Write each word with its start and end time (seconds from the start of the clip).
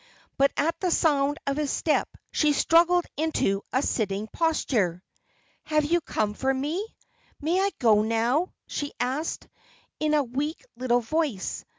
But 0.35 0.49
at 0.57 0.79
the 0.79 0.89
sound 0.89 1.37
of 1.45 1.57
his 1.57 1.69
step, 1.69 2.09
she 2.31 2.53
struggled 2.53 3.05
into 3.17 3.61
a 3.71 3.83
sitting 3.83 4.25
posture. 4.25 5.03
"Have 5.65 5.85
you 5.85 6.01
come 6.01 6.33
for 6.33 6.51
me? 6.51 6.83
May 7.39 7.61
I 7.61 7.69
go, 7.77 8.01
now?" 8.01 8.51
she 8.65 8.93
asked, 8.99 9.47
in 9.99 10.15
a 10.15 10.23
weak 10.23 10.65
little 10.75 11.01
voice. 11.01 11.63